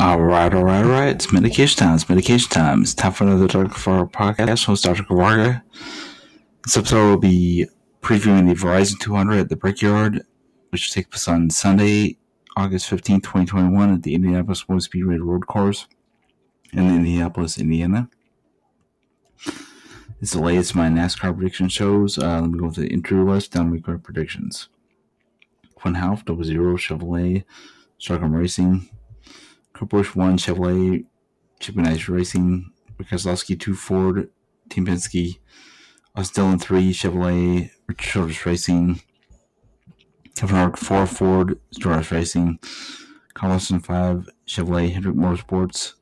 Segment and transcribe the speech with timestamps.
[0.00, 1.08] All right, all right, all right.
[1.10, 1.94] It's medication time.
[1.94, 2.82] It's medication time.
[2.82, 3.68] It's time for another Dr.
[3.68, 4.64] Kavarga podcast.
[4.64, 5.04] Host Dr.
[5.04, 5.62] Kavarga.
[6.64, 7.68] This episode will be
[8.02, 10.22] previewing the Verizon 200 at the Brickyard,
[10.70, 12.18] which will take place on Sunday,
[12.56, 15.86] August 15, 2021, at the Indianapolis Motor Speedway Road Course
[16.72, 18.10] in Indianapolis, Indiana.
[20.20, 22.18] It's the latest of my NASCAR prediction shows.
[22.18, 24.68] Uh, let me go to the intro list, down we go predictions.
[25.76, 27.44] Quinn Houff, double zero, Chevrolet,
[28.00, 28.88] Starcom Racing,
[29.82, 31.04] Busch one, Chevrolet,
[31.60, 32.70] Chip Ganassi Racing,
[33.02, 34.30] Keselowski two, Ford,
[34.70, 35.38] Team Penske,
[36.16, 39.00] Austin Dillon three, Chevrolet, Richard Childress Racing,
[40.36, 42.58] Kevin Harvick four, Ford, Stewart Racing,
[43.34, 45.94] Carlson five, Chevrolet, Hendrick Motorsports,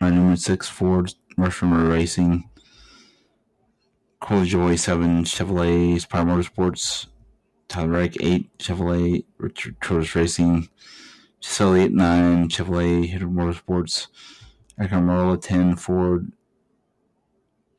[0.00, 2.48] Ryan Newman six, Ford, Rush Racing,
[4.20, 7.06] Corey Joy seven, Chevrolet, Spire Motorsports,
[7.68, 10.68] Tyler Reddick eight, Chevrolet, Richard Childress Racing,
[11.42, 14.08] Giselle 8 9, Chevrolet, Hitter Motorsports,
[14.80, 16.32] Aric Almirola 10, Ford,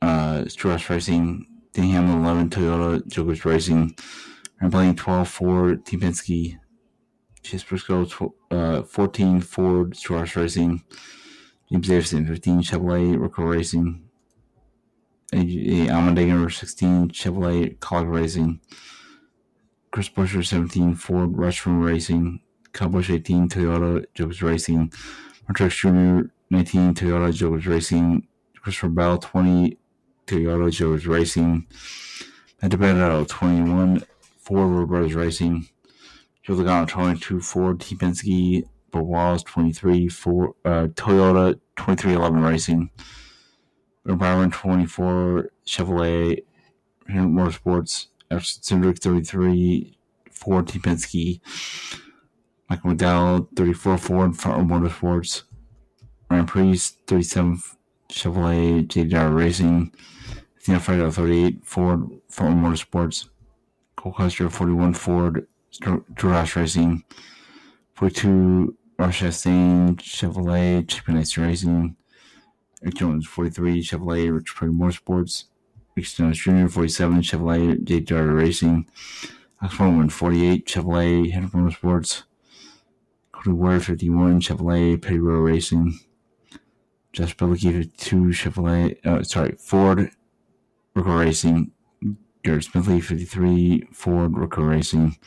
[0.02, 1.46] uh, Strauss Racing,
[1.76, 3.96] Hamlin 11, Toyota, Jokers Racing,
[4.72, 6.58] playing 12, Ford, Team Penske,
[7.44, 8.08] Chase Briscoe
[8.52, 10.84] uh, 14, Ford, Strauss Racing,
[11.72, 14.04] James Davison 15, Chevrolet, Rico Racing,
[15.34, 18.60] AJ Allmendinger 16, Chevrolet, Kaulig Racing,
[19.92, 22.42] Chris Buescher 17, Ford, Rushmore Racing,
[22.78, 24.94] Cowboys 18, Toyota, Jokers Racing,
[25.48, 26.30] Martin Truex Jr.
[26.52, 28.28] 19, Toyota, Jokers Racing,
[28.62, 29.76] Christopher Bell 20,
[30.28, 31.66] Toyota, Jokers Racing,
[32.62, 34.04] Matt DiBenedetto 21,
[34.38, 35.68] Ford, Brothers Racing,
[36.44, 37.96] Joe Logano 22, Ford, T.
[37.96, 42.92] Penske, Bo Wallace 23, Ford, uh, Toyota 2311 Racing,
[44.06, 46.44] Byron 24, Chevrolet,
[47.10, 49.98] Motorsports, Cindric 33,
[50.30, 50.78] Ford, T.
[50.78, 51.42] Penske,
[52.70, 55.44] Michael McDowell, 34 Ford Front Motorsports,
[56.30, 57.62] Ryan Preece, 37
[58.10, 59.94] Chevrolet JDR Racing,
[60.56, 63.30] Anthony Alfredo, 38 Ford Ford Motorsports,
[63.96, 65.48] Cole Custer, 41 Ford
[66.16, 67.04] Duras Racing,
[67.94, 71.96] 42 Ross Chastain, Chevrolet Chip Racing,
[72.82, 75.46] Rick Jones, 43 Chevrolet Rich Prairie Motorsports,
[75.96, 78.90] Rick Jones Jr., 47 Chevrolet JDR Racing,
[79.62, 79.76] Alex
[80.14, 82.24] 48 Chevrolet Hendrick Motorsports,
[83.46, 86.00] Ware 51, Chevrolet, Row Racing,
[87.14, 90.12] Josh Bilicki 52, Chevrolet, uh, sorry, Ford,
[90.94, 91.72] Rico Racing,
[92.44, 95.18] Garrett Smithley 53, Ford, Rico Racing,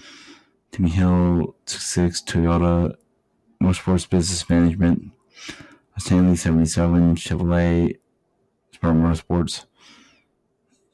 [0.72, 2.94] Timmy Hill 66, Toyota,
[3.62, 5.12] Motorsports Business Management,
[5.98, 7.98] Stanley 77, Chevrolet,
[8.78, 9.66] Smart Motorsports,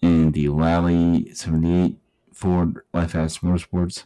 [0.02, 1.96] and the Lally 78,
[2.32, 4.04] Ford, Life Motorsports,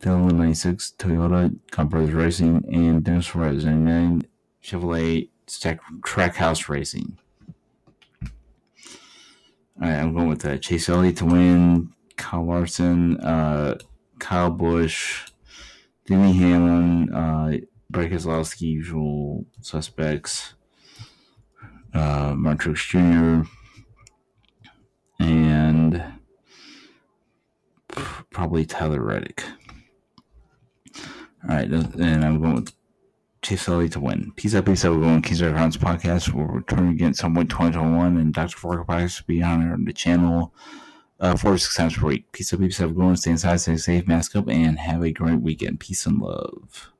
[0.00, 4.22] Dylan 96, Toyota, Compros Racing, and 99,
[4.62, 7.18] Chevrolet Stack Trackhouse Racing.
[8.22, 13.76] All right, I'm going with uh, Chase Elliott to win, Kyle Larson, uh,
[14.18, 15.26] Kyle Busch,
[16.06, 17.58] Denny Hamlin, uh,
[17.90, 20.54] Brad Keselowski, usual suspects,
[21.92, 23.48] uh, Martin Truex Jr.,
[25.18, 26.02] and
[28.30, 29.44] probably Tyler Reddick.
[31.48, 32.72] All right, and I'm going with
[33.42, 34.32] Chase Elliott to win.
[34.36, 34.94] Peace out, peace out.
[34.94, 36.34] We're going Kings Rounds podcast.
[36.34, 38.58] We'll return again some point 2021, and Dr.
[38.58, 40.52] Fargo podcast will be on the channel
[41.18, 42.30] uh, four to six times per week.
[42.32, 42.90] Peace out, peace out.
[42.90, 43.16] We're going.
[43.16, 45.80] Stay inside, stay safe, mask up, and have a great weekend.
[45.80, 46.92] Peace and love.